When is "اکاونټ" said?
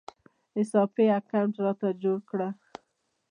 1.19-1.53